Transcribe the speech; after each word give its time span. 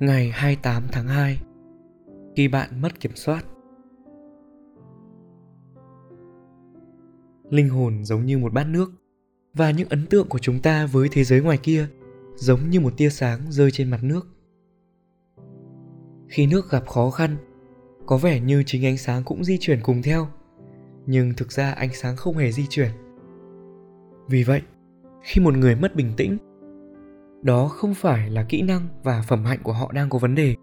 Ngày 0.00 0.30
28 0.34 0.82
tháng 0.92 1.08
2 1.08 1.40
Khi 2.36 2.48
bạn 2.48 2.82
mất 2.82 3.00
kiểm 3.00 3.12
soát. 3.14 3.44
Linh 7.50 7.68
hồn 7.68 8.04
giống 8.04 8.24
như 8.26 8.38
một 8.38 8.52
bát 8.52 8.64
nước 8.64 8.92
Và 9.54 9.70
những 9.70 9.88
ấn 9.88 10.06
tượng 10.06 10.28
của 10.28 10.38
chúng 10.38 10.62
ta 10.62 10.86
với 10.86 11.08
thế 11.12 11.24
giới 11.24 11.40
ngoài 11.40 11.58
kia 11.62 11.86
Giống 12.34 12.70
như 12.70 12.80
một 12.80 12.92
tia 12.96 13.10
sáng 13.10 13.40
rơi 13.48 13.70
trên 13.70 13.90
mặt 13.90 14.00
nước. 14.02 14.26
Khi 16.28 16.46
nước 16.46 16.70
gặp 16.70 16.86
khó 16.86 17.10
khăn 17.10 17.36
Có 18.06 18.16
vẻ 18.16 18.40
như 18.40 18.62
chính 18.66 18.84
ánh 18.84 18.98
sáng 18.98 19.22
cũng 19.24 19.44
di 19.44 19.58
chuyển 19.60 19.80
cùng 19.82 20.02
theo 20.02 20.28
Nhưng 21.06 21.34
thực 21.36 21.52
ra 21.52 21.72
ánh 21.72 21.94
sáng 21.94 22.16
không 22.16 22.36
hề 22.36 22.52
di 22.52 22.66
chuyển. 22.70 22.90
Vì 24.28 24.42
vậy, 24.42 24.62
khi 25.22 25.40
một 25.40 25.54
người 25.54 25.74
mất 25.74 25.96
bình 25.96 26.12
tĩnh 26.16 26.38
đó 27.42 27.68
không 27.68 27.94
phải 27.94 28.30
là 28.30 28.42
kỹ 28.48 28.62
năng 28.62 28.88
và 29.02 29.22
phẩm 29.22 29.44
hạnh 29.44 29.60
của 29.62 29.72
họ 29.72 29.92
đang 29.92 30.10
có 30.10 30.18
vấn 30.18 30.34
đề, 30.34 30.54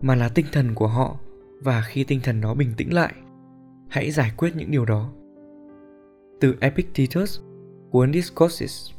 mà 0.00 0.14
là 0.14 0.28
tinh 0.28 0.46
thần 0.52 0.74
của 0.74 0.86
họ, 0.86 1.16
và 1.62 1.82
khi 1.86 2.04
tinh 2.04 2.20
thần 2.24 2.40
đó 2.40 2.54
bình 2.54 2.72
tĩnh 2.76 2.94
lại, 2.94 3.14
hãy 3.88 4.10
giải 4.10 4.32
quyết 4.36 4.56
những 4.56 4.70
điều 4.70 4.84
đó. 4.84 5.12
Từ 6.40 6.56
epictetus, 6.60 7.40
cuốn 7.90 8.12
discourses 8.12 8.90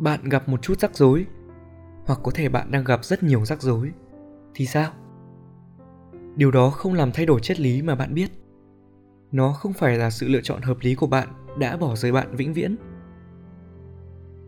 bạn 0.00 0.24
gặp 0.24 0.48
một 0.48 0.62
chút 0.62 0.80
rắc 0.80 0.96
rối, 0.96 1.26
hoặc 2.04 2.18
có 2.22 2.30
thể 2.34 2.48
bạn 2.48 2.70
đang 2.70 2.84
gặp 2.84 3.04
rất 3.04 3.22
nhiều 3.22 3.44
rắc 3.44 3.62
rối, 3.62 3.90
thì 4.54 4.66
sao? 4.66 4.92
Điều 6.36 6.50
đó 6.50 6.70
không 6.70 6.94
làm 6.94 7.12
thay 7.12 7.26
đổi 7.26 7.40
triết 7.40 7.60
lý 7.60 7.82
mà 7.82 7.94
bạn 7.94 8.14
biết. 8.14 8.30
Nó 9.32 9.52
không 9.52 9.72
phải 9.72 9.98
là 9.98 10.10
sự 10.10 10.28
lựa 10.28 10.40
chọn 10.42 10.62
hợp 10.62 10.76
lý 10.80 10.94
của 10.94 11.06
bạn 11.06 11.28
đã 11.58 11.76
bỏ 11.76 11.96
rơi 11.96 12.12
bạn 12.12 12.36
vĩnh 12.36 12.52
viễn 12.52 12.76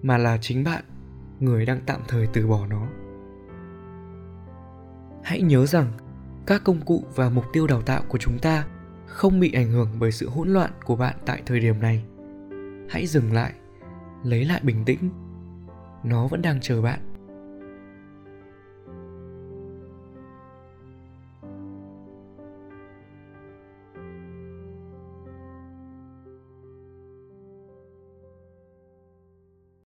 mà 0.03 0.19
là 0.19 0.39
chính 0.41 0.65
bạn, 0.65 0.85
người 1.41 1.67
đang 1.67 1.81
tạm 1.87 2.01
thời 2.09 2.27
từ 2.27 2.47
bỏ 2.47 2.67
nó. 2.67 2.87
Hãy 5.23 5.43
nhớ 5.43 5.67
rằng, 5.67 5.93
các 6.47 6.65
công 6.65 6.81
cụ 6.81 7.05
và 7.15 7.31
mục 7.31 7.45
tiêu 7.53 7.67
đào 7.67 7.83
tạo 7.83 8.03
của 8.09 8.19
chúng 8.19 8.39
ta 8.39 8.67
không 9.07 9.41
bị 9.41 9.53
ảnh 9.53 9.71
hưởng 9.71 9.89
bởi 9.99 10.13
sự 10.13 10.29
hỗn 10.29 10.49
loạn 10.49 10.71
của 10.85 10.97
bạn 10.97 11.17
tại 11.27 11.43
thời 11.47 11.61
điểm 11.61 11.81
này. 11.81 12.05
Hãy 12.89 13.07
dừng 13.07 13.33
lại, 13.33 13.53
lấy 14.25 14.45
lại 14.45 14.61
bình 14.63 14.85
tĩnh. 14.85 15.11
Nó 16.05 16.27
vẫn 16.27 16.43
đang 16.43 16.61
chờ 16.61 16.83
bạn. 16.83 16.99